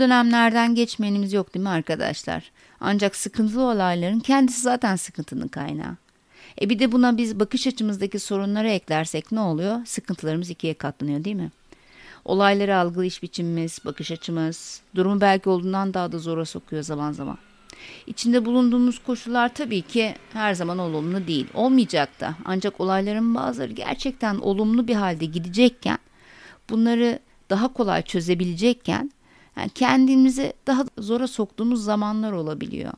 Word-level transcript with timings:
Zorlu 0.00 0.10
dönemlerden 0.10 0.74
geçmeyenimiz 0.74 1.32
yok 1.32 1.54
değil 1.54 1.62
mi 1.62 1.68
arkadaşlar? 1.68 2.50
Ancak 2.80 3.16
sıkıntılı 3.16 3.62
olayların 3.62 4.20
kendisi 4.20 4.60
zaten 4.60 4.96
sıkıntının 4.96 5.48
kaynağı. 5.48 5.96
E 6.60 6.70
bir 6.70 6.78
de 6.78 6.92
buna 6.92 7.16
biz 7.16 7.40
bakış 7.40 7.66
açımızdaki 7.66 8.18
sorunları 8.18 8.68
eklersek 8.68 9.32
ne 9.32 9.40
oluyor? 9.40 9.86
Sıkıntılarımız 9.86 10.50
ikiye 10.50 10.74
katlanıyor 10.74 11.24
değil 11.24 11.36
mi? 11.36 11.50
Olayları 12.24 12.76
algılayış 12.76 13.22
biçimimiz, 13.22 13.78
bakış 13.84 14.10
açımız, 14.10 14.80
durumu 14.94 15.20
belki 15.20 15.48
olduğundan 15.48 15.94
daha 15.94 16.12
da 16.12 16.18
zora 16.18 16.44
sokuyor 16.44 16.82
zaman 16.82 17.12
zaman. 17.12 17.38
İçinde 18.06 18.44
bulunduğumuz 18.44 18.98
koşullar 18.98 19.54
tabii 19.54 19.82
ki 19.82 20.14
her 20.32 20.54
zaman 20.54 20.78
olumlu 20.78 21.26
değil. 21.26 21.46
Olmayacak 21.54 22.20
da. 22.20 22.34
Ancak 22.44 22.80
olayların 22.80 23.34
bazıları 23.34 23.72
gerçekten 23.72 24.36
olumlu 24.36 24.88
bir 24.88 24.94
halde 24.94 25.24
gidecekken 25.24 25.98
bunları 26.70 27.18
daha 27.50 27.72
kolay 27.72 28.02
çözebilecekken 28.02 29.10
yani 29.56 29.70
kendimizi 29.70 30.52
daha 30.66 30.84
zora 30.98 31.26
soktuğumuz 31.26 31.84
zamanlar 31.84 32.32
olabiliyor. 32.32 32.92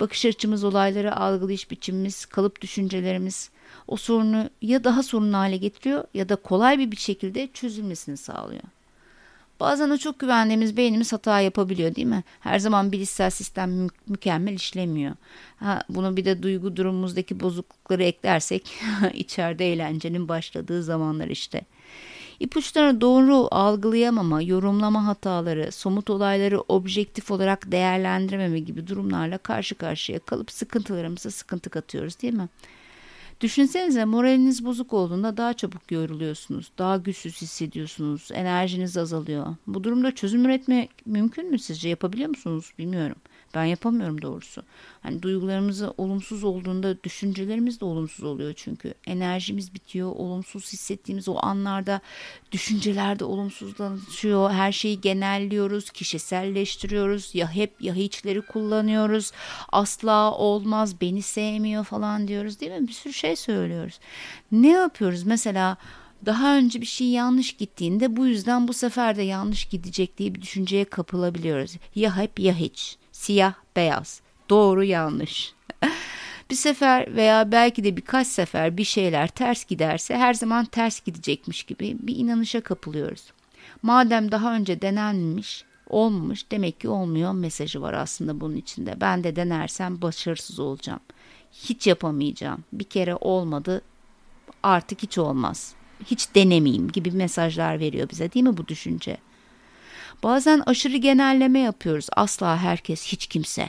Bakış 0.00 0.24
açımız, 0.26 0.64
olayları 0.64 1.16
algılayış 1.16 1.70
biçimimiz, 1.70 2.26
kalıp 2.26 2.60
düşüncelerimiz 2.60 3.50
o 3.88 3.96
sorunu 3.96 4.50
ya 4.62 4.84
daha 4.84 5.02
sorunlu 5.02 5.36
hale 5.36 5.56
getiriyor 5.56 6.04
ya 6.14 6.28
da 6.28 6.36
kolay 6.36 6.78
bir 6.78 6.90
bir 6.90 6.96
şekilde 6.96 7.48
çözülmesini 7.54 8.16
sağlıyor. 8.16 8.62
Bazen 9.60 9.90
o 9.90 9.96
çok 9.96 10.18
güvendiğimiz 10.18 10.76
beynimiz 10.76 11.12
hata 11.12 11.40
yapabiliyor 11.40 11.94
değil 11.94 12.06
mi? 12.06 12.24
Her 12.40 12.58
zaman 12.58 12.92
bilişsel 12.92 13.30
sistem 13.30 13.70
mü- 13.72 13.88
mükemmel 14.06 14.52
işlemiyor. 14.54 15.14
Ha, 15.56 15.82
bunu 15.88 16.16
bir 16.16 16.24
de 16.24 16.42
duygu 16.42 16.76
durumumuzdaki 16.76 17.40
bozuklukları 17.40 18.02
eklersek 18.04 18.72
içeride 19.14 19.72
eğlencenin 19.72 20.28
başladığı 20.28 20.82
zamanlar 20.82 21.28
işte. 21.28 21.62
İpuçlarını 22.40 23.00
doğru 23.00 23.48
algılayamama, 23.50 24.42
yorumlama 24.42 25.06
hataları, 25.06 25.72
somut 25.72 26.10
olayları 26.10 26.60
objektif 26.60 27.30
olarak 27.30 27.72
değerlendirememe 27.72 28.60
gibi 28.60 28.86
durumlarla 28.86 29.38
karşı 29.38 29.74
karşıya 29.74 30.18
kalıp 30.18 30.50
sıkıntılarımıza 30.50 31.30
sıkıntı 31.30 31.70
katıyoruz 31.70 32.22
değil 32.22 32.34
mi? 32.34 32.48
Düşünsenize 33.40 34.04
moraliniz 34.04 34.64
bozuk 34.64 34.92
olduğunda 34.92 35.36
daha 35.36 35.54
çabuk 35.54 35.92
yoruluyorsunuz, 35.92 36.70
daha 36.78 36.96
güçsüz 36.96 37.42
hissediyorsunuz, 37.42 38.28
enerjiniz 38.32 38.96
azalıyor. 38.96 39.46
Bu 39.66 39.84
durumda 39.84 40.14
çözüm 40.14 40.44
üretmek 40.44 40.90
mümkün 41.06 41.50
mü 41.50 41.58
sizce? 41.58 41.88
Yapabiliyor 41.88 42.28
musunuz? 42.28 42.72
Bilmiyorum. 42.78 43.16
Ben 43.54 43.64
yapamıyorum 43.64 44.22
doğrusu. 44.22 44.62
Hani 45.02 45.22
duygularımız 45.22 45.82
olumsuz 45.98 46.44
olduğunda 46.44 47.02
düşüncelerimiz 47.02 47.80
de 47.80 47.84
olumsuz 47.84 48.24
oluyor 48.24 48.52
çünkü. 48.56 48.94
Enerjimiz 49.06 49.74
bitiyor. 49.74 50.12
Olumsuz 50.12 50.72
hissettiğimiz 50.72 51.28
o 51.28 51.36
anlarda 51.42 52.00
düşünceler 52.52 53.18
de 53.18 53.24
olumsuzlaşıyor. 53.24 54.50
Her 54.50 54.72
şeyi 54.72 55.00
genelliyoruz, 55.00 55.90
kişiselleştiriyoruz. 55.90 57.34
Ya 57.34 57.54
hep 57.54 57.82
ya 57.82 57.94
hiçleri 57.94 58.42
kullanıyoruz. 58.42 59.32
Asla 59.72 60.32
olmaz, 60.34 61.00
beni 61.00 61.22
sevmiyor 61.22 61.84
falan 61.84 62.28
diyoruz 62.28 62.60
değil 62.60 62.72
mi? 62.72 62.88
Bir 62.88 62.92
sürü 62.92 63.12
şey 63.12 63.36
söylüyoruz. 63.36 64.00
Ne 64.52 64.68
yapıyoruz? 64.68 65.22
Mesela 65.22 65.76
daha 66.26 66.56
önce 66.56 66.80
bir 66.80 66.86
şey 66.86 67.08
yanlış 67.08 67.52
gittiğinde 67.52 68.16
bu 68.16 68.26
yüzden 68.26 68.68
bu 68.68 68.72
sefer 68.72 69.16
de 69.16 69.22
yanlış 69.22 69.64
gidecek 69.64 70.18
diye 70.18 70.34
bir 70.34 70.42
düşünceye 70.42 70.84
kapılabiliyoruz. 70.84 71.76
Ya 71.94 72.16
hep 72.16 72.40
ya 72.40 72.54
hiç 72.54 72.96
siyah 73.20 73.54
beyaz, 73.76 74.20
doğru 74.50 74.84
yanlış. 74.84 75.54
bir 76.50 76.54
sefer 76.54 77.16
veya 77.16 77.52
belki 77.52 77.84
de 77.84 77.96
birkaç 77.96 78.26
sefer 78.26 78.76
bir 78.76 78.84
şeyler 78.84 79.28
ters 79.28 79.64
giderse 79.64 80.16
her 80.16 80.34
zaman 80.34 80.64
ters 80.64 81.00
gidecekmiş 81.00 81.62
gibi 81.62 81.96
bir 82.00 82.16
inanışa 82.16 82.60
kapılıyoruz. 82.60 83.32
Madem 83.82 84.32
daha 84.32 84.54
önce 84.54 84.82
denenmiş, 84.82 85.64
olmamış 85.86 86.50
demek 86.50 86.80
ki 86.80 86.88
olmuyor 86.88 87.32
mesajı 87.32 87.82
var 87.82 87.92
aslında 87.92 88.40
bunun 88.40 88.56
içinde. 88.56 89.00
Ben 89.00 89.24
de 89.24 89.36
denersem 89.36 90.02
başarısız 90.02 90.58
olacağım. 90.58 91.00
Hiç 91.52 91.86
yapamayacağım. 91.86 92.64
Bir 92.72 92.84
kere 92.84 93.14
olmadı 93.14 93.82
artık 94.62 95.02
hiç 95.02 95.18
olmaz. 95.18 95.74
Hiç 96.06 96.34
denemeyeyim 96.34 96.88
gibi 96.88 97.10
mesajlar 97.10 97.80
veriyor 97.80 98.10
bize 98.10 98.32
değil 98.32 98.44
mi 98.44 98.56
bu 98.56 98.68
düşünce? 98.68 99.16
Bazen 100.22 100.62
aşırı 100.66 100.96
genelleme 100.96 101.58
yapıyoruz. 101.58 102.06
Asla 102.16 102.56
herkes, 102.56 103.06
hiç 103.06 103.26
kimse. 103.26 103.68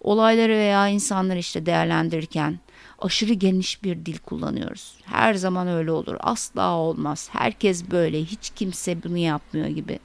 Olayları 0.00 0.52
veya 0.52 0.88
insanları 0.88 1.38
işte 1.38 1.66
değerlendirirken 1.66 2.58
aşırı 2.98 3.32
geniş 3.32 3.82
bir 3.84 4.06
dil 4.06 4.18
kullanıyoruz. 4.18 4.94
Her 5.04 5.34
zaman 5.34 5.68
öyle 5.68 5.92
olur. 5.92 6.16
Asla 6.20 6.70
olmaz. 6.70 7.28
Herkes 7.32 7.90
böyle. 7.90 8.24
Hiç 8.24 8.50
kimse 8.56 9.02
bunu 9.02 9.16
yapmıyor 9.16 9.66
gibi. 9.66 9.98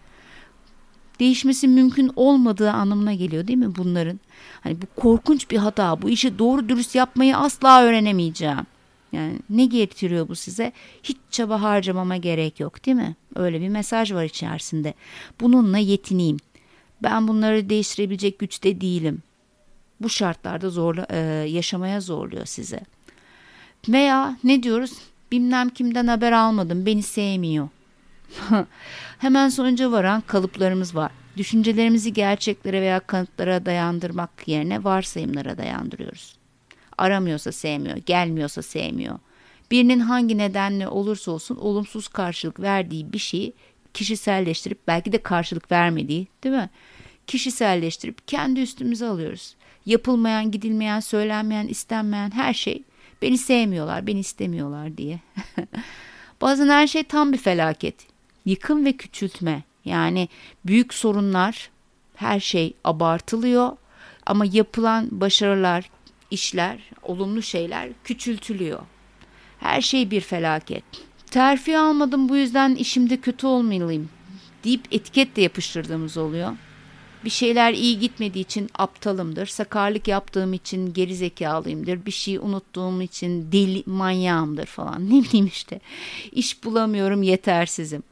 Değişmesi 1.20 1.68
mümkün 1.68 2.12
olmadığı 2.16 2.72
anlamına 2.72 3.14
geliyor 3.14 3.48
değil 3.48 3.60
mi 3.60 3.76
bunların? 3.76 4.20
Hani 4.62 4.82
bu 4.82 5.02
korkunç 5.02 5.52
bir 5.52 5.58
hata. 5.58 6.02
Bu 6.02 6.10
işi 6.10 6.40
doğru 6.40 6.70
dürüst 6.70 6.96
yapmayı 6.96 7.38
asla 7.38 7.84
öğrenemeyeceğim. 7.84 8.66
Yani 9.14 9.40
ne 9.50 9.66
getiriyor 9.66 10.28
bu 10.28 10.36
size? 10.36 10.72
Hiç 11.04 11.18
çaba 11.32 11.62
harcamama 11.62 12.18
gerek 12.18 12.60
yok 12.60 12.86
değil 12.86 12.98
mi? 12.98 13.16
Öyle 13.36 13.62
bir 13.62 13.70
mesaj 13.70 14.14
var 14.14 14.24
içerisinde. 14.24 14.94
Bununla 15.42 15.78
yetineyim. 15.78 16.38
Ben 17.04 17.28
bunları 17.28 17.70
değiştirebilecek 17.70 18.40
güçte 18.40 18.82
değilim. 18.82 19.24
Bu 20.00 20.10
şartlarda 20.10 20.70
zorla, 20.70 21.08
e, 21.10 21.18
yaşamaya 21.50 22.02
zorluyor 22.02 22.46
size. 22.46 22.80
Veya 23.90 24.38
ne 24.44 24.64
diyoruz? 24.64 24.94
Bilmem 25.32 25.70
kimden 25.70 26.08
haber 26.08 26.32
almadım, 26.32 26.86
beni 26.86 27.04
sevmiyor. 27.04 27.70
Hemen 29.20 29.50
sonuca 29.50 29.92
varan 29.92 30.22
kalıplarımız 30.22 30.96
var. 30.96 31.12
Düşüncelerimizi 31.38 32.14
gerçeklere 32.14 32.82
veya 32.82 33.00
kanıtlara 33.00 33.66
dayandırmak 33.66 34.48
yerine 34.48 34.84
varsayımlara 34.84 35.58
dayandırıyoruz. 35.58 36.43
Aramıyorsa 36.98 37.52
sevmiyor, 37.52 37.98
gelmiyorsa 37.98 38.62
sevmiyor. 38.62 39.20
Birinin 39.72 40.00
hangi 40.00 40.38
nedenle 40.38 40.88
olursa 40.88 41.32
olsun 41.32 41.56
olumsuz 41.56 42.08
karşılık 42.08 42.60
verdiği 42.60 43.14
bir 43.14 43.20
şeyi 43.20 43.54
kişiselleştirip 43.94 44.88
belki 44.88 45.12
de 45.12 45.18
karşılık 45.18 45.72
vermediği 45.72 46.28
değil 46.44 46.56
mi? 46.56 46.70
Kişiselleştirip 47.28 48.28
kendi 48.28 48.60
üstümüze 48.60 49.08
alıyoruz. 49.08 49.56
Yapılmayan, 49.86 50.52
gidilmeyen, 50.52 51.00
söylenmeyen, 51.00 51.68
istenmeyen 51.68 52.32
her 52.32 52.54
şey 52.54 52.84
beni 53.22 53.38
sevmiyorlar, 53.38 54.08
beni 54.08 54.20
istemiyorlar 54.20 54.98
diye. 54.98 55.20
Bazen 56.42 56.68
her 56.68 56.88
şey 56.88 57.04
tam 57.04 57.34
bir 57.34 57.38
felaket. 57.38 57.96
Yıkım 58.46 58.86
ve 58.86 58.94
küçültme. 58.94 59.64
Yani 59.86 60.30
büyük 60.66 60.94
sorunlar, 60.94 61.70
her 62.16 62.40
şey 62.40 62.74
abartılıyor 62.84 63.78
ama 64.26 64.46
yapılan 64.46 65.08
başarılar, 65.12 65.90
işler, 66.34 66.80
olumlu 67.02 67.42
şeyler 67.42 67.90
küçültülüyor. 68.04 68.80
Her 69.60 69.82
şey 69.82 70.12
bir 70.12 70.22
felaket. 70.22 70.84
Terfi 71.32 71.78
almadım 71.78 72.30
bu 72.30 72.36
yüzden 72.36 72.76
işimde 72.76 73.18
kötü 73.18 73.48
olmalıyım 73.48 74.10
deyip 74.64 74.82
etiket 74.92 75.36
de 75.36 75.42
yapıştırdığımız 75.42 76.18
oluyor. 76.18 76.54
Bir 77.26 77.30
şeyler 77.30 77.74
iyi 77.74 78.00
gitmediği 78.00 78.44
için 78.44 78.70
aptalımdır. 78.76 79.46
Sakarlık 79.46 80.08
yaptığım 80.08 80.54
için 80.54 80.94
geri 80.94 81.16
zekalıyımdır. 81.16 82.06
Bir 82.06 82.12
şey 82.12 82.38
unuttuğum 82.38 83.02
için 83.02 83.52
deli 83.52 83.84
manyağımdır 83.86 84.66
falan. 84.66 85.10
Ne 85.10 85.24
bileyim 85.24 85.46
işte. 85.48 85.80
İş 86.32 86.64
bulamıyorum 86.64 87.24
yetersizim. 87.24 88.04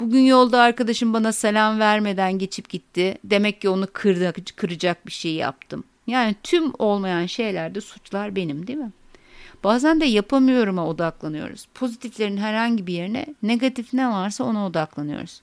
Bugün 0.00 0.20
yolda 0.20 0.60
arkadaşım 0.60 1.14
bana 1.14 1.32
selam 1.32 1.78
vermeden 1.78 2.38
geçip 2.38 2.68
gitti. 2.68 3.18
Demek 3.24 3.60
ki 3.60 3.68
onu 3.68 3.86
kıracak, 3.92 4.36
kıracak 4.56 5.06
bir 5.06 5.12
şey 5.12 5.34
yaptım. 5.34 5.84
Yani 6.06 6.34
tüm 6.42 6.72
olmayan 6.78 7.26
şeylerde 7.26 7.80
suçlar 7.80 8.36
benim 8.36 8.66
değil 8.66 8.78
mi? 8.78 8.92
Bazen 9.64 10.00
de 10.00 10.04
yapamıyorum'a 10.04 10.86
odaklanıyoruz. 10.86 11.68
Pozitiflerin 11.74 12.36
herhangi 12.36 12.86
bir 12.86 12.94
yerine 12.94 13.26
negatif 13.42 13.92
ne 13.92 14.08
varsa 14.08 14.44
ona 14.44 14.66
odaklanıyoruz. 14.66 15.40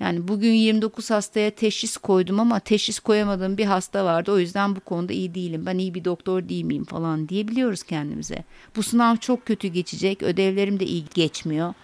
Yani 0.00 0.28
bugün 0.28 0.52
29 0.52 1.10
hastaya 1.10 1.50
teşhis 1.50 1.96
koydum 1.96 2.40
ama 2.40 2.60
teşhis 2.60 2.98
koyamadığım 2.98 3.58
bir 3.58 3.64
hasta 3.64 4.04
vardı. 4.04 4.32
O 4.32 4.38
yüzden 4.38 4.76
bu 4.76 4.80
konuda 4.80 5.12
iyi 5.12 5.34
değilim. 5.34 5.66
Ben 5.66 5.78
iyi 5.78 5.94
bir 5.94 6.04
doktor 6.04 6.48
değil 6.48 6.64
miyim 6.64 6.84
falan 6.84 7.28
diyebiliyoruz 7.28 7.82
kendimize. 7.82 8.44
Bu 8.76 8.82
sınav 8.82 9.16
çok 9.16 9.46
kötü 9.46 9.68
geçecek. 9.68 10.22
Ödevlerim 10.22 10.80
de 10.80 10.86
iyi 10.86 11.04
geçmiyor. 11.14 11.74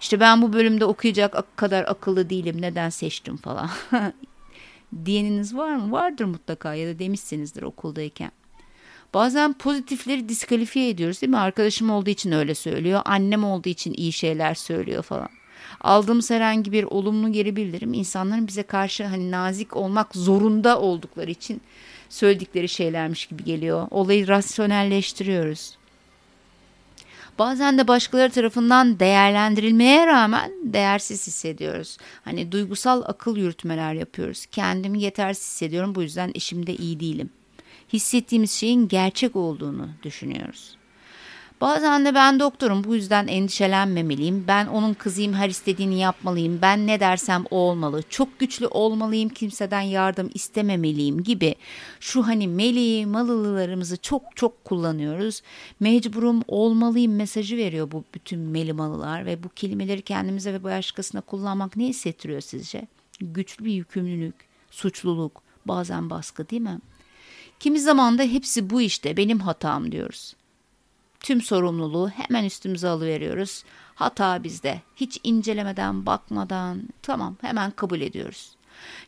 İşte 0.00 0.20
ben 0.20 0.42
bu 0.42 0.52
bölümde 0.52 0.84
okuyacak 0.84 1.56
kadar 1.56 1.84
akıllı 1.84 2.30
değilim. 2.30 2.62
Neden 2.62 2.90
seçtim 2.90 3.36
falan. 3.36 3.70
diyeniniz 5.04 5.56
var 5.56 5.76
mı? 5.76 5.92
Vardır 5.92 6.24
mutlaka 6.24 6.74
ya 6.74 6.94
da 6.94 6.98
demişsinizdir 6.98 7.62
okuldayken. 7.62 8.30
Bazen 9.14 9.52
pozitifleri 9.52 10.28
diskalifiye 10.28 10.88
ediyoruz 10.88 11.22
değil 11.22 11.30
mi? 11.30 11.38
Arkadaşım 11.38 11.90
olduğu 11.90 12.10
için 12.10 12.32
öyle 12.32 12.54
söylüyor. 12.54 13.02
Annem 13.04 13.44
olduğu 13.44 13.68
için 13.68 13.94
iyi 13.96 14.12
şeyler 14.12 14.54
söylüyor 14.54 15.02
falan. 15.02 15.28
Aldığımız 15.80 16.30
herhangi 16.30 16.72
bir 16.72 16.84
olumlu 16.84 17.32
geri 17.32 17.56
bildirim 17.56 17.94
insanların 17.94 18.46
bize 18.46 18.62
karşı 18.62 19.04
hani 19.04 19.30
nazik 19.30 19.76
olmak 19.76 20.14
zorunda 20.14 20.80
oldukları 20.80 21.30
için 21.30 21.60
söyledikleri 22.08 22.68
şeylermiş 22.68 23.26
gibi 23.26 23.44
geliyor. 23.44 23.88
Olayı 23.90 24.28
rasyonelleştiriyoruz. 24.28 25.76
Bazen 27.38 27.78
de 27.78 27.88
başkaları 27.88 28.30
tarafından 28.32 28.98
değerlendirilmeye 28.98 30.06
rağmen 30.06 30.52
değersiz 30.62 31.26
hissediyoruz. 31.26 31.98
Hani 32.24 32.52
duygusal 32.52 33.02
akıl 33.06 33.36
yürütmeler 33.36 33.94
yapıyoruz. 33.94 34.46
Kendimi 34.46 35.02
yetersiz 35.02 35.44
hissediyorum 35.44 35.94
bu 35.94 36.02
yüzden 36.02 36.30
işimde 36.34 36.76
iyi 36.76 37.00
değilim. 37.00 37.30
Hissettiğimiz 37.92 38.52
şeyin 38.52 38.88
gerçek 38.88 39.36
olduğunu 39.36 39.88
düşünüyoruz. 40.02 40.76
Bazen 41.60 42.04
de 42.04 42.14
ben 42.14 42.40
doktorum 42.40 42.84
bu 42.84 42.94
yüzden 42.94 43.26
endişelenmemeliyim. 43.26 44.44
Ben 44.48 44.66
onun 44.66 44.94
kızıyım 44.94 45.32
her 45.32 45.48
istediğini 45.48 45.98
yapmalıyım. 45.98 46.58
Ben 46.62 46.86
ne 46.86 47.00
dersem 47.00 47.44
o 47.50 47.56
olmalı. 47.56 48.02
Çok 48.10 48.38
güçlü 48.38 48.66
olmalıyım 48.66 49.28
kimseden 49.28 49.80
yardım 49.80 50.30
istememeliyim 50.34 51.22
gibi. 51.22 51.54
Şu 52.00 52.26
hani 52.26 52.48
meleği 52.48 53.06
malılılarımızı 53.06 53.96
çok 53.96 54.36
çok 54.36 54.64
kullanıyoruz. 54.64 55.42
Mecburum 55.80 56.42
olmalıyım 56.48 57.16
mesajı 57.16 57.56
veriyor 57.56 57.90
bu 57.90 58.04
bütün 58.14 58.38
meli 58.38 58.72
malılar. 58.72 59.26
Ve 59.26 59.42
bu 59.42 59.48
kelimeleri 59.48 60.02
kendimize 60.02 60.52
ve 60.52 60.64
başkasına 60.64 61.20
kullanmak 61.20 61.76
ne 61.76 61.86
hissettiriyor 61.86 62.40
sizce? 62.40 62.86
Güçlü 63.20 63.64
bir 63.64 63.72
yükümlülük, 63.72 64.34
suçluluk, 64.70 65.42
bazen 65.66 66.10
baskı 66.10 66.50
değil 66.50 66.62
mi? 66.62 66.78
Kimi 67.60 67.80
zaman 67.80 68.18
da 68.18 68.22
hepsi 68.22 68.70
bu 68.70 68.80
işte 68.80 69.16
benim 69.16 69.40
hatam 69.40 69.92
diyoruz. 69.92 70.34
Tüm 71.26 71.42
sorumluluğu 71.42 72.08
hemen 72.08 72.44
üstümüze 72.44 72.88
alıveriyoruz. 72.88 73.64
Hata 73.94 74.44
bizde. 74.44 74.80
Hiç 74.96 75.20
incelemeden, 75.24 76.06
bakmadan 76.06 76.82
tamam 77.02 77.36
hemen 77.40 77.70
kabul 77.70 78.00
ediyoruz. 78.00 78.56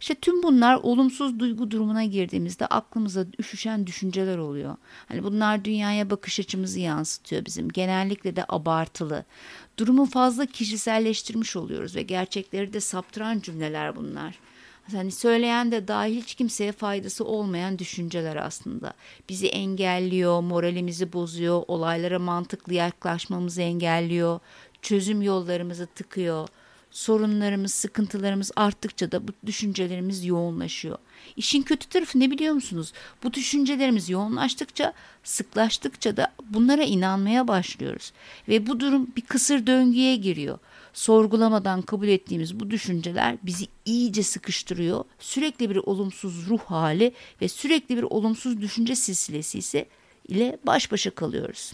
İşte 0.01 0.15
tüm 0.15 0.43
bunlar 0.43 0.75
olumsuz 0.75 1.39
duygu 1.39 1.71
durumuna 1.71 2.05
girdiğimizde 2.05 2.67
aklımıza 2.67 3.27
üşüşen 3.39 3.87
düşünceler 3.87 4.39
oluyor. 4.39 4.77
Hani 5.09 5.25
bunlar 5.25 5.65
dünyaya 5.65 6.11
bakış 6.11 6.41
açımızı 6.41 6.81
yansıtıyor 6.81 7.45
bizim. 7.45 7.69
Genellikle 7.69 8.37
de 8.37 8.45
abartılı. 8.49 9.25
Durumu 9.79 10.07
fazla 10.07 10.47
kişiselleştirmiş 10.47 11.57
oluyoruz 11.57 11.97
ve 11.97 12.03
gerçekleri 12.03 12.73
de 12.73 12.81
saptıran 12.81 13.41
cümleler 13.41 13.97
bunlar. 13.97 14.39
Hani 14.93 15.13
söyleyen 15.13 15.73
de 15.73 15.89
dahil 15.89 16.17
hiç 16.17 16.35
kimseye 16.35 16.73
faydası 16.73 17.25
olmayan 17.25 17.79
düşünceler 17.79 18.37
aslında. 18.37 18.93
Bizi 19.29 19.49
engelliyor, 19.49 20.41
moralimizi 20.41 21.13
bozuyor, 21.13 21.63
olaylara 21.69 22.19
mantıklı 22.19 22.75
yaklaşmamızı 22.75 23.63
engelliyor, 23.63 24.41
çözüm 24.83 25.23
yollarımızı 25.23 25.87
tıkıyor. 25.87 26.49
Sorunlarımız, 26.99 27.75
sıkıntılarımız 27.75 28.51
arttıkça 28.57 29.13
da 29.13 29.29
bu 29.29 29.33
düşüncelerimiz 29.47 30.25
yoğunlaşıyor. 30.25 30.99
İşin 31.37 31.63
kötü 31.63 31.89
tarafı 31.89 32.21
ne 32.21 32.31
biliyor 32.31 32.55
musunuz? 32.55 32.93
Bu 33.23 33.35
düşüncelerimiz 33.35 34.11
yoğunlaştıkça, 34.11 34.93
sıklaştıkça 35.25 36.17
da 36.17 36.33
bunlara 36.51 36.83
inanmaya 36.83 37.49
başlıyoruz. 37.49 38.13
Ve 38.49 38.67
bu 38.67 38.81
durum 38.81 39.09
bir 39.17 39.23
kısır 39.23 39.67
döngüye 39.67 40.17
giriyor 40.17 40.59
sorgulamadan 40.93 41.83
kabul 41.83 42.09
ettiğimiz 42.09 42.61
bu 42.61 42.71
düşünceler 42.71 43.37
bizi 43.43 43.67
iyice 43.85 44.23
sıkıştırıyor. 44.23 45.05
Sürekli 45.19 45.71
bir 45.71 45.77
olumsuz 45.77 46.49
ruh 46.49 46.61
hali 46.61 47.13
ve 47.43 47.49
sürekli 47.49 47.97
bir 47.97 48.03
olumsuz 48.03 48.61
düşünce 48.61 48.97
silsilesi 48.97 49.59
ise 49.59 49.87
ile 50.29 50.59
baş 50.67 50.93
başa 50.93 51.11
kalıyoruz. 51.11 51.73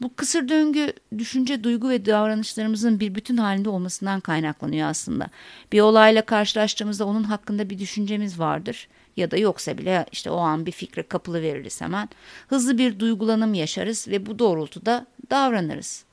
Bu 0.00 0.14
kısır 0.14 0.48
döngü 0.48 0.92
düşünce, 1.18 1.64
duygu 1.64 1.88
ve 1.88 2.06
davranışlarımızın 2.06 3.00
bir 3.00 3.14
bütün 3.14 3.36
halinde 3.36 3.68
olmasından 3.68 4.20
kaynaklanıyor 4.20 4.88
aslında. 4.88 5.28
Bir 5.72 5.80
olayla 5.80 6.22
karşılaştığımızda 6.22 7.04
onun 7.04 7.22
hakkında 7.22 7.70
bir 7.70 7.78
düşüncemiz 7.78 8.38
vardır 8.38 8.88
ya 9.16 9.30
da 9.30 9.36
yoksa 9.36 9.78
bile 9.78 10.06
işte 10.12 10.30
o 10.30 10.36
an 10.36 10.66
bir 10.66 10.72
fikre 10.72 11.02
kapılı 11.02 11.42
veririz 11.42 11.80
hemen. 11.80 12.08
Hızlı 12.48 12.78
bir 12.78 12.98
duygulanım 12.98 13.54
yaşarız 13.54 14.08
ve 14.08 14.26
bu 14.26 14.38
doğrultuda 14.38 15.06
davranırız 15.30 16.04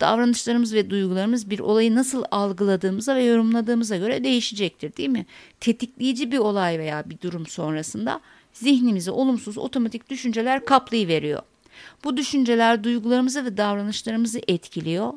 davranışlarımız 0.00 0.74
ve 0.74 0.90
duygularımız 0.90 1.50
bir 1.50 1.58
olayı 1.58 1.94
nasıl 1.94 2.24
algıladığımıza 2.30 3.16
ve 3.16 3.24
yorumladığımıza 3.24 3.96
göre 3.96 4.24
değişecektir 4.24 4.96
değil 4.96 5.08
mi? 5.08 5.26
Tetikleyici 5.60 6.32
bir 6.32 6.38
olay 6.38 6.78
veya 6.78 7.10
bir 7.10 7.20
durum 7.20 7.46
sonrasında 7.46 8.20
zihnimizi 8.52 9.10
olumsuz 9.10 9.58
otomatik 9.58 10.10
düşünceler 10.10 10.64
kaplayıveriyor. 10.64 11.42
Bu 12.04 12.16
düşünceler 12.16 12.84
duygularımızı 12.84 13.44
ve 13.44 13.56
davranışlarımızı 13.56 14.40
etkiliyor. 14.48 15.12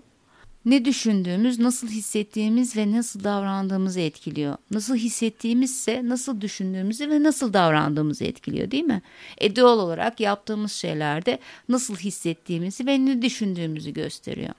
Ne 0.65 0.85
düşündüğümüz, 0.85 1.59
nasıl 1.59 1.87
hissettiğimiz 1.87 2.77
ve 2.77 2.91
nasıl 2.91 3.23
davrandığımızı 3.23 3.99
etkiliyor. 3.99 4.57
Nasıl 4.71 4.95
hissettiğimizse 4.95 6.01
nasıl 6.03 6.41
düşündüğümüzü 6.41 7.09
ve 7.09 7.23
nasıl 7.23 7.53
davrandığımızı 7.53 8.23
etkiliyor 8.23 8.71
değil 8.71 8.83
mi? 8.83 9.01
E 9.37 9.55
doğal 9.55 9.79
olarak 9.79 10.19
yaptığımız 10.19 10.71
şeylerde 10.71 11.39
nasıl 11.69 11.95
hissettiğimizi 11.95 12.87
ve 12.87 13.05
ne 13.05 13.21
düşündüğümüzü 13.21 13.91
gösteriyor. 13.91 14.53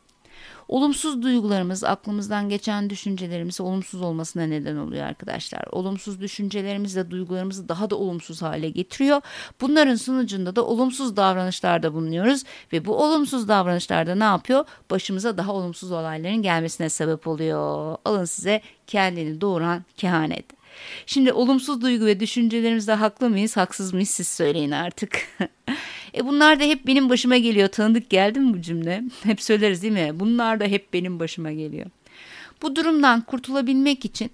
Olumsuz 0.70 1.22
duygularımız, 1.22 1.84
aklımızdan 1.84 2.48
geçen 2.48 2.90
düşüncelerimiz 2.90 3.60
olumsuz 3.60 4.02
olmasına 4.02 4.42
neden 4.42 4.76
oluyor 4.76 5.04
arkadaşlar. 5.04 5.64
Olumsuz 5.72 6.20
düşüncelerimiz 6.20 6.96
de 6.96 7.10
duygularımızı 7.10 7.68
daha 7.68 7.90
da 7.90 7.96
olumsuz 7.96 8.42
hale 8.42 8.70
getiriyor. 8.70 9.20
Bunların 9.60 9.94
sonucunda 9.94 10.56
da 10.56 10.66
olumsuz 10.66 11.16
davranışlarda 11.16 11.94
bulunuyoruz 11.94 12.44
ve 12.72 12.84
bu 12.84 13.04
olumsuz 13.04 13.48
davranışlarda 13.48 14.14
ne 14.14 14.24
yapıyor? 14.24 14.64
Başımıza 14.90 15.38
daha 15.38 15.52
olumsuz 15.52 15.92
olayların 15.92 16.42
gelmesine 16.42 16.88
sebep 16.88 17.26
oluyor. 17.26 17.96
Alın 18.04 18.24
size 18.24 18.62
kendini 18.86 19.40
doğuran 19.40 19.84
kehanet. 19.96 20.59
Şimdi 21.06 21.32
olumsuz 21.32 21.80
duygu 21.82 22.06
ve 22.06 22.20
düşüncelerimizde 22.20 22.92
haklı 22.92 23.30
mıyız, 23.30 23.56
haksız 23.56 23.92
mıyız 23.92 24.10
siz 24.10 24.28
söyleyin 24.28 24.70
artık. 24.70 25.28
e 26.14 26.26
bunlar 26.26 26.60
da 26.60 26.64
hep 26.64 26.86
benim 26.86 27.10
başıma 27.10 27.36
geliyor. 27.36 27.68
Tanıdık 27.68 28.10
geldi 28.10 28.40
mi 28.40 28.54
bu 28.54 28.62
cümle? 28.62 29.02
Hep 29.22 29.42
söyleriz 29.42 29.82
değil 29.82 29.92
mi? 29.92 30.10
Bunlar 30.14 30.60
da 30.60 30.64
hep 30.64 30.92
benim 30.92 31.20
başıma 31.20 31.52
geliyor. 31.52 31.86
Bu 32.62 32.76
durumdan 32.76 33.20
kurtulabilmek 33.20 34.04
için 34.04 34.30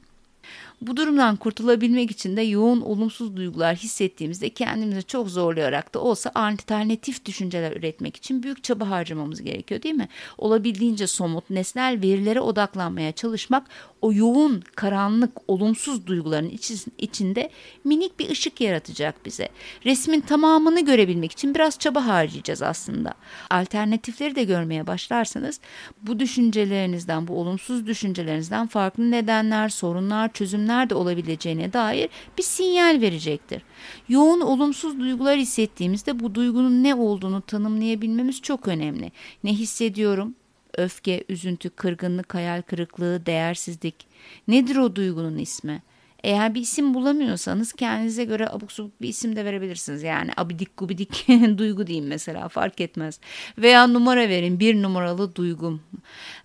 bu 0.81 0.97
durumdan 0.97 1.37
kurtulabilmek 1.37 2.11
için 2.11 2.37
de 2.37 2.43
yoğun 2.43 2.81
olumsuz 2.81 3.37
duygular 3.37 3.77
hissettiğimizde 3.77 4.49
kendimizi 4.49 5.03
çok 5.03 5.29
zorlayarak 5.29 5.95
da 5.95 5.99
olsa 5.99 6.33
alternatif 6.35 7.25
düşünceler 7.25 7.73
üretmek 7.73 8.17
için 8.17 8.43
büyük 8.43 8.65
çaba 8.65 8.91
harcamamız 8.91 9.43
gerekiyor 9.43 9.83
değil 9.83 9.95
mi? 9.95 10.09
Olabildiğince 10.39 11.07
somut, 11.07 11.51
nesnel 11.51 12.03
verilere 12.03 12.41
odaklanmaya 12.41 13.13
çalışmak 13.13 13.67
o 14.03 14.13
yoğun, 14.13 14.63
karanlık, 14.75 15.33
olumsuz 15.49 16.07
duyguların 16.07 16.59
içinde 16.99 17.51
minik 17.85 18.19
bir 18.19 18.31
ışık 18.31 18.61
yaratacak 18.61 19.27
bize. 19.27 19.49
Resmin 19.85 20.21
tamamını 20.21 20.85
görebilmek 20.85 21.33
için 21.33 21.55
biraz 21.55 21.79
çaba 21.79 22.07
harcayacağız 22.07 22.63
aslında. 22.63 23.15
Alternatifleri 23.51 24.35
de 24.35 24.45
görmeye 24.45 24.87
başlarsanız 24.87 25.61
bu 26.03 26.19
düşüncelerinizden, 26.19 27.29
bu 27.29 27.41
olumsuz 27.41 27.87
düşüncelerinizden 27.87 28.67
farklı 28.67 29.11
nedenler, 29.11 29.69
sorunlar, 29.69 30.33
çözümler 30.33 30.66
de 30.69 30.95
olabileceğine 30.95 31.73
dair 31.73 32.09
bir 32.39 32.43
sinyal 32.43 33.01
verecektir. 33.01 33.63
Yoğun 34.09 34.41
olumsuz 34.41 35.01
duygular 35.01 35.39
hissettiğimizde 35.39 36.21
bu 36.21 36.35
duygunun 36.35 36.85
ne 36.85 36.95
olduğunu 36.95 37.41
tanımlayabilmemiz 37.41 38.43
çok 38.43 38.69
önemli. 38.69 39.13
Ne 39.45 39.53
hissediyorum? 39.53 40.35
öfke, 40.77 41.25
üzüntü, 41.29 41.71
kırgınlık, 41.71 42.35
hayal 42.35 42.63
kırıklığı, 42.63 43.27
değersizlik. 43.27 44.07
Nedir 44.49 44.77
o 44.77 44.97
duygunun 44.97 45.39
ismi? 45.39 45.83
Eğer 46.27 46.55
bir 46.55 46.61
isim 46.61 46.95
bulamıyorsanız 46.95 47.73
kendinize 47.73 48.25
göre 48.25 48.49
abuk 48.49 48.73
subuk 48.73 49.03
bir 49.03 49.09
isim 49.09 49.37
de 49.37 49.45
verebilirsiniz. 49.45 50.03
Yani 50.03 50.31
abidik 50.37 50.77
gubidik 50.77 51.27
duygu 51.59 51.87
diyeyim 51.87 52.07
mesela 52.07 52.49
fark 52.49 52.81
etmez. 52.81 53.21
Veya 53.59 53.87
numara 53.87 54.29
verin 54.29 54.61
bir 54.61 54.83
numaralı 54.83 55.35
duygum. 55.35 55.81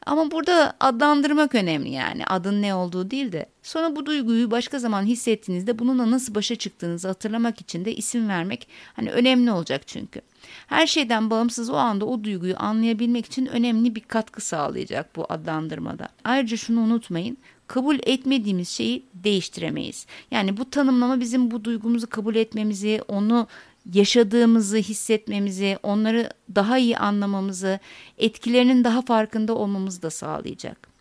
Ama 0.06 0.32
burada 0.32 0.74
adlandırmak 0.80 1.56
önemli 1.56 1.90
yani 1.90 2.26
adın 2.26 2.62
ne 2.62 2.76
olduğu 2.76 3.12
değil 3.12 3.32
de. 3.32 3.46
Sonra 3.64 3.96
bu 3.96 4.06
duyguyu 4.06 4.52
başka 4.52 4.80
zaman 4.80 5.06
hissettiğinizde 5.06 5.80
bununla 5.80 6.12
nasıl 6.12 6.36
başa 6.36 6.56
çıktığınızı 6.56 7.08
hatırlamak 7.08 7.62
için 7.62 7.86
de 7.86 7.96
isim 7.96 8.30
vermek 8.30 8.68
hani 8.94 9.12
önemli 9.12 9.52
olacak 9.52 9.88
çünkü. 9.88 10.22
Her 10.68 10.88
şeyden 10.88 11.30
bağımsız 11.30 11.70
o 11.70 11.76
anda 11.76 12.06
o 12.06 12.24
duyguyu 12.24 12.56
anlayabilmek 12.58 13.26
için 13.26 13.46
önemli 13.46 13.96
bir 13.96 14.02
katkı 14.02 14.42
sağlayacak 14.42 15.16
bu 15.16 15.26
adlandırmada. 15.30 16.10
Ayrıca 16.24 16.58
şunu 16.58 16.80
unutmayın 16.80 17.38
kabul 17.68 17.98
etmediğimiz 18.04 18.70
şeyi 18.70 19.06
değiştiremeyiz. 19.14 20.06
Yani 20.32 20.58
bu 20.58 20.70
tanımlama 20.70 21.20
bizim 21.20 21.52
bu 21.52 21.64
duygumuzu 21.64 22.10
kabul 22.10 22.36
etmemizi, 22.36 23.02
onu 23.08 23.48
yaşadığımızı 23.94 24.78
hissetmemizi, 24.78 25.78
onları 25.84 26.30
daha 26.56 26.78
iyi 26.78 26.98
anlamamızı, 26.98 27.80
etkilerinin 28.18 28.84
daha 28.84 29.02
farkında 29.02 29.56
olmamızı 29.56 30.02
da 30.02 30.10
sağlayacak. 30.10 30.92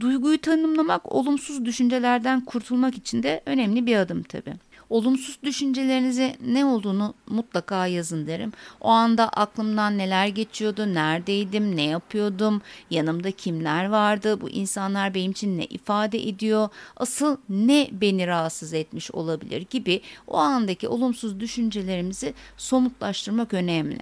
Duyguyu 0.00 0.40
tanımlamak 0.40 1.12
olumsuz 1.12 1.64
düşüncelerden 1.64 2.44
kurtulmak 2.44 2.94
için 2.94 3.22
de 3.22 3.42
önemli 3.46 3.86
bir 3.86 3.96
adım 3.96 4.22
tabii. 4.22 4.54
Olumsuz 4.90 5.38
düşüncelerinize 5.42 6.36
ne 6.46 6.64
olduğunu 6.64 7.14
mutlaka 7.26 7.86
yazın 7.86 8.26
derim. 8.26 8.52
O 8.80 8.88
anda 8.88 9.28
aklımdan 9.28 9.98
neler 9.98 10.26
geçiyordu, 10.26 10.94
neredeydim, 10.94 11.76
ne 11.76 11.82
yapıyordum, 11.82 12.62
yanımda 12.90 13.30
kimler 13.30 13.88
vardı, 13.88 14.40
bu 14.40 14.50
insanlar 14.50 15.14
benim 15.14 15.30
için 15.30 15.58
ne 15.58 15.64
ifade 15.64 16.28
ediyor, 16.28 16.68
asıl 16.96 17.36
ne 17.48 17.88
beni 17.92 18.26
rahatsız 18.26 18.74
etmiş 18.74 19.10
olabilir 19.10 19.66
gibi 19.70 20.00
o 20.26 20.36
andaki 20.36 20.88
olumsuz 20.88 21.40
düşüncelerimizi 21.40 22.34
somutlaştırmak 22.56 23.54
önemli. 23.54 23.98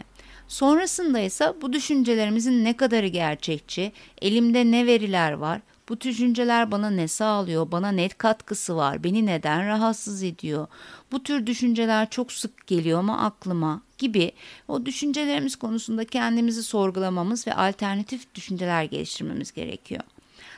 Sonrasında 0.48 1.20
ise 1.20 1.52
bu 1.62 1.72
düşüncelerimizin 1.72 2.64
ne 2.64 2.76
kadarı 2.76 3.06
gerçekçi, 3.06 3.92
elimde 4.22 4.70
ne 4.70 4.86
veriler 4.86 5.32
var, 5.32 5.60
bu 5.88 6.00
düşünceler 6.00 6.70
bana 6.70 6.90
ne 6.90 7.08
sağlıyor, 7.08 7.72
bana 7.72 7.92
net 7.92 8.18
katkısı 8.18 8.76
var, 8.76 9.04
beni 9.04 9.26
neden 9.26 9.66
rahatsız 9.66 10.22
ediyor, 10.22 10.66
bu 11.12 11.22
tür 11.22 11.46
düşünceler 11.46 12.10
çok 12.10 12.32
sık 12.32 12.66
geliyor 12.66 13.02
mu 13.02 13.16
aklıma 13.20 13.82
gibi 13.98 14.32
o 14.68 14.86
düşüncelerimiz 14.86 15.56
konusunda 15.56 16.04
kendimizi 16.04 16.62
sorgulamamız 16.62 17.46
ve 17.46 17.54
alternatif 17.54 18.34
düşünceler 18.34 18.84
geliştirmemiz 18.84 19.52
gerekiyor. 19.52 20.02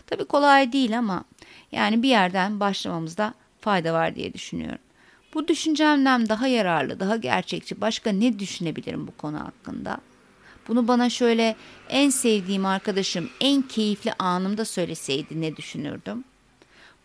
Tabii 0.06 0.25
kolay 0.25 0.73
değil 0.73 0.99
ama 0.99 1.25
yani 1.73 2.02
bir 2.02 2.08
yerden 2.08 2.61
başlamamızda 2.61 3.35
fayda 3.61 3.92
var 3.92 4.14
diye 4.14 4.35
düşünüyorum. 4.35 4.78
Bu 5.35 5.49
düşüncemden 5.49 6.28
daha 6.28 6.47
yararlı, 6.47 7.00
daha 7.00 7.16
gerçekçi 7.16 7.80
başka 7.80 8.11
ne 8.11 8.38
düşünebilirim 8.38 9.06
bu 9.06 9.16
konu 9.16 9.40
hakkında? 9.40 9.99
Bunu 10.68 10.88
bana 10.88 11.10
şöyle 11.10 11.56
en 11.88 12.10
sevdiğim 12.10 12.66
arkadaşım 12.66 13.30
en 13.40 13.62
keyifli 13.62 14.12
anımda 14.18 14.64
söyleseydi 14.64 15.40
ne 15.40 15.56
düşünürdüm? 15.56 16.25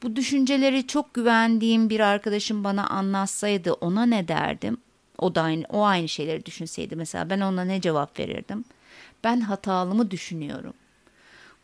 Bu 0.03 0.15
düşünceleri 0.15 0.87
çok 0.87 1.13
güvendiğim 1.13 1.89
bir 1.89 1.99
arkadaşım 1.99 2.63
bana 2.63 2.87
anlatsaydı 2.87 3.73
ona 3.73 4.05
ne 4.05 4.27
derdim? 4.27 4.77
O 5.17 5.35
da 5.35 5.41
aynı 5.41 5.65
o 5.69 5.83
aynı 5.83 6.09
şeyleri 6.09 6.45
düşünseydi 6.45 6.95
mesela 6.95 7.29
ben 7.29 7.39
ona 7.41 7.63
ne 7.63 7.81
cevap 7.81 8.19
verirdim? 8.19 8.65
Ben 9.23 9.41
hatalımı 9.41 10.11
düşünüyorum. 10.11 10.73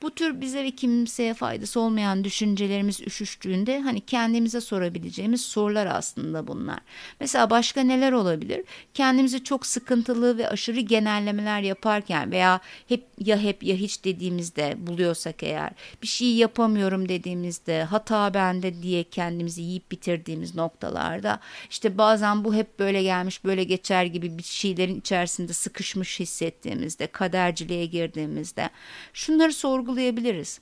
Bu 0.01 0.15
tür 0.15 0.41
bize 0.41 0.63
ve 0.63 0.72
kimseye 0.72 1.34
faydası 1.34 1.79
olmayan 1.79 2.24
düşüncelerimiz 2.24 3.01
üşüştüğünde 3.01 3.79
hani 3.79 4.01
kendimize 4.01 4.62
sorabileceğimiz 4.62 5.41
sorular 5.41 5.86
aslında 5.86 6.48
bunlar. 6.48 6.79
Mesela 7.20 7.50
başka 7.50 7.82
neler 7.82 8.12
olabilir? 8.12 8.63
Kendimizi 8.94 9.44
çok 9.44 9.65
sıkıntılı 9.65 10.38
ve 10.38 10.50
aşırı 10.50 10.79
genellemeler 10.79 11.62
yaparken 11.62 12.32
veya 12.32 12.60
hep 12.88 13.06
ya 13.20 13.39
hep 13.39 13.63
ya 13.63 13.75
hiç 13.75 14.06
dediğimizde 14.06 14.75
buluyorsak 14.77 15.44
eğer 15.44 15.72
bir 16.01 16.08
şey 16.08 16.36
yapamıyorum 16.36 17.10
dediğimizde 17.10 17.84
hata 17.84 18.34
bende 18.34 18.84
diye 18.84 19.03
kendimizi 19.03 19.62
yiyip 19.62 19.91
bitirdiğimiz 19.91 20.56
noktalarda 20.56 21.39
işte 21.70 21.98
bazen 21.98 22.44
bu 22.44 22.53
hep 22.56 22.79
böyle 22.79 23.03
gelmiş 23.03 23.44
böyle 23.44 23.63
geçer 23.63 24.06
gibi 24.06 24.38
bir 24.38 24.44
şeylerin 24.44 25.00
içerisinde 25.00 25.53
sıkışmış 25.53 26.20
hissettiğimizde 26.20 27.08
kaderciliğe 27.08 27.86
girdiğimizde 27.86 28.70
şunları 29.13 29.53
sorgu 29.53 29.88
sorgulayabiliriz. 29.89 30.60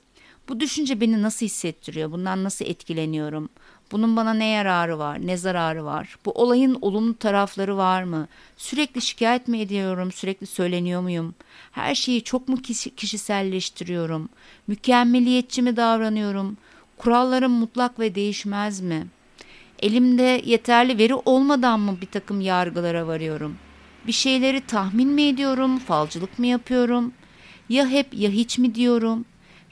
Bu 0.48 0.60
düşünce 0.60 1.00
beni 1.00 1.22
nasıl 1.22 1.46
hissettiriyor? 1.46 2.12
Bundan 2.12 2.44
nasıl 2.44 2.64
etkileniyorum? 2.64 3.48
Bunun 3.92 4.16
bana 4.16 4.34
ne 4.34 4.46
yararı 4.46 4.98
var, 4.98 5.26
ne 5.26 5.36
zararı 5.36 5.84
var? 5.84 6.16
Bu 6.24 6.32
olayın 6.32 6.78
olumlu 6.80 7.18
tarafları 7.18 7.76
var 7.76 8.02
mı? 8.02 8.28
Sürekli 8.56 9.02
şikayet 9.02 9.48
mi 9.48 9.60
ediyorum, 9.60 10.12
sürekli 10.12 10.46
söyleniyor 10.46 11.00
muyum? 11.00 11.34
Her 11.72 11.94
şeyi 11.94 12.22
çok 12.22 12.48
mu 12.48 12.56
kişiselleştiriyorum? 12.96 14.28
Mükemmeliyetçi 14.66 15.62
mi 15.62 15.76
davranıyorum? 15.76 16.56
Kurallarım 16.96 17.52
mutlak 17.52 17.98
ve 17.98 18.14
değişmez 18.14 18.80
mi? 18.80 19.06
Elimde 19.78 20.42
yeterli 20.44 20.98
veri 20.98 21.14
olmadan 21.14 21.80
mı 21.80 21.96
bir 22.00 22.06
takım 22.06 22.40
yargılara 22.40 23.06
varıyorum? 23.06 23.56
Bir 24.06 24.12
şeyleri 24.12 24.60
tahmin 24.60 25.08
mi 25.08 25.22
ediyorum, 25.22 25.78
falcılık 25.78 26.38
mı 26.38 26.46
yapıyorum? 26.46 27.12
Ya 27.68 27.88
hep 27.88 28.14
ya 28.14 28.30
hiç 28.30 28.58
mi 28.58 28.74
diyorum? 28.74 29.24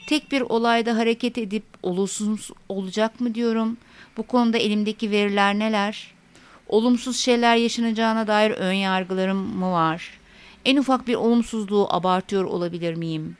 Tek 0.07 0.31
bir 0.31 0.41
olayda 0.41 0.97
hareket 0.97 1.37
edip 1.37 1.63
olumsuz 1.83 2.51
olacak 2.69 3.21
mı 3.21 3.35
diyorum? 3.35 3.77
Bu 4.17 4.23
konuda 4.23 4.57
elimdeki 4.57 5.11
veriler 5.11 5.59
neler? 5.59 6.11
Olumsuz 6.67 7.17
şeyler 7.17 7.55
yaşanacağına 7.55 8.27
dair 8.27 8.51
ön 8.51 8.73
yargılarım 8.73 9.37
mı 9.37 9.71
var? 9.71 10.19
En 10.65 10.77
ufak 10.77 11.07
bir 11.07 11.15
olumsuzluğu 11.15 11.87
abartıyor 11.89 12.43
olabilir 12.43 12.93
miyim? 12.93 13.37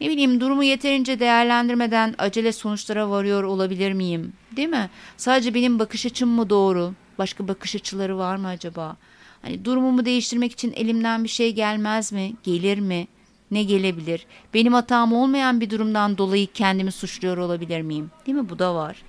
Ne 0.00 0.10
bileyim 0.10 0.40
durumu 0.40 0.64
yeterince 0.64 1.20
değerlendirmeden 1.20 2.14
acele 2.18 2.52
sonuçlara 2.52 3.10
varıyor 3.10 3.42
olabilir 3.42 3.92
miyim? 3.92 4.32
Değil 4.56 4.68
mi? 4.68 4.90
Sadece 5.16 5.54
benim 5.54 5.78
bakış 5.78 6.06
açım 6.06 6.28
mı 6.30 6.50
doğru? 6.50 6.92
Başka 7.18 7.48
bakış 7.48 7.76
açıları 7.76 8.18
var 8.18 8.36
mı 8.36 8.48
acaba? 8.48 8.96
Hani 9.42 9.64
durumumu 9.64 10.04
değiştirmek 10.04 10.52
için 10.52 10.72
elimden 10.72 11.24
bir 11.24 11.28
şey 11.28 11.52
gelmez 11.54 12.12
mi? 12.12 12.32
Gelir 12.42 12.78
mi? 12.78 13.06
Ne 13.50 13.62
gelebilir? 13.62 14.26
Benim 14.54 14.72
hatam 14.72 15.12
olmayan 15.12 15.60
bir 15.60 15.70
durumdan 15.70 16.18
dolayı 16.18 16.46
kendimi 16.54 16.92
suçluyor 16.92 17.36
olabilir 17.36 17.80
miyim? 17.82 18.10
Değil 18.26 18.38
mi? 18.38 18.48
Bu 18.48 18.58
da 18.58 18.74
var. 18.74 19.02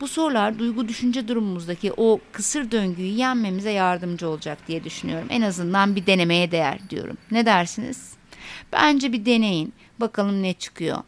Bu 0.00 0.08
sorular 0.08 0.58
duygu 0.58 0.88
düşünce 0.88 1.28
durumumuzdaki 1.28 1.92
o 1.96 2.20
kısır 2.32 2.70
döngüyü 2.70 3.12
yenmemize 3.12 3.70
yardımcı 3.70 4.28
olacak 4.28 4.58
diye 4.68 4.84
düşünüyorum. 4.84 5.28
En 5.30 5.42
azından 5.42 5.96
bir 5.96 6.06
denemeye 6.06 6.50
değer 6.50 6.90
diyorum. 6.90 7.16
Ne 7.30 7.46
dersiniz? 7.46 8.12
Bence 8.72 9.12
bir 9.12 9.26
deneyin. 9.26 9.72
Bakalım 10.00 10.42
ne 10.42 10.54
çıkıyor. 10.54 10.98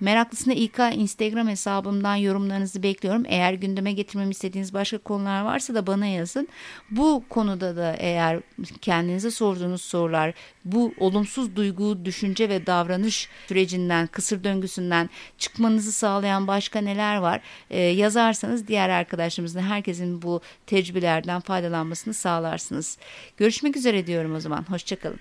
Meraklısına 0.00 0.54
İK 0.54 0.78
Instagram 0.94 1.48
hesabımdan 1.48 2.16
yorumlarınızı 2.16 2.82
bekliyorum. 2.82 3.22
Eğer 3.26 3.52
gündeme 3.52 3.92
getirmemi 3.92 4.30
istediğiniz 4.30 4.74
başka 4.74 4.98
konular 4.98 5.42
varsa 5.42 5.74
da 5.74 5.86
bana 5.86 6.06
yazın. 6.06 6.48
Bu 6.90 7.24
konuda 7.28 7.76
da 7.76 7.96
eğer 7.98 8.40
kendinize 8.80 9.30
sorduğunuz 9.30 9.82
sorular 9.82 10.34
bu 10.64 10.94
olumsuz 10.98 11.56
duygu, 11.56 12.04
düşünce 12.04 12.48
ve 12.48 12.66
davranış 12.66 13.28
sürecinden, 13.48 14.06
kısır 14.06 14.44
döngüsünden 14.44 15.10
çıkmanızı 15.38 15.92
sağlayan 15.92 16.46
başka 16.46 16.80
neler 16.80 17.16
var 17.16 17.40
ee, 17.70 17.80
yazarsanız 17.80 18.68
diğer 18.68 18.88
arkadaşlarımızın 18.88 19.60
herkesin 19.60 20.22
bu 20.22 20.40
tecrübelerden 20.66 21.40
faydalanmasını 21.40 22.14
sağlarsınız. 22.14 22.98
Görüşmek 23.36 23.76
üzere 23.76 24.06
diyorum 24.06 24.34
o 24.34 24.40
zaman. 24.40 24.64
Hoşçakalın. 24.68 25.20